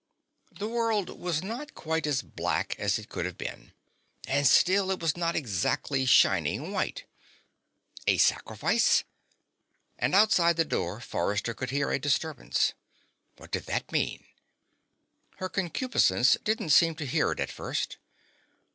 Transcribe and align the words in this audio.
The 0.51 0.67
world 0.67 1.19
was 1.21 1.43
not 1.43 1.75
quite 1.75 2.07
as 2.07 2.23
black 2.23 2.75
as 2.79 2.97
it 2.97 3.07
could 3.07 3.23
have 3.25 3.37
been. 3.37 3.73
And 4.27 4.47
still, 4.47 4.89
it 4.89 4.99
was 4.99 5.15
not 5.15 5.35
exactly 5.35 6.07
shining 6.07 6.71
white. 6.71 7.05
A 8.07 8.17
sacrifice? 8.17 9.03
And 9.99 10.15
outside 10.15 10.57
the 10.57 10.65
door, 10.65 11.01
Forrester 11.01 11.53
could 11.53 11.69
hear 11.69 11.91
a 11.91 11.99
disturbance. 11.99 12.73
What 13.37 13.51
did 13.51 13.67
that 13.67 13.91
mean? 13.91 14.25
Her 15.35 15.49
Concupiscence 15.49 16.35
didn't 16.43 16.69
seem 16.71 16.95
to 16.95 17.05
hear 17.05 17.33
it 17.33 17.39
at 17.39 17.51
first. 17.51 17.97